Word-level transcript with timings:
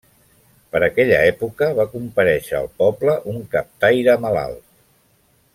Per 0.75 0.79
aquella 0.85 1.19
època 1.33 1.69
va 1.81 1.85
comparèixer 1.93 2.57
al 2.61 2.73
poble 2.83 3.17
un 3.35 3.39
captaire 3.55 4.21
malalt. 4.27 4.69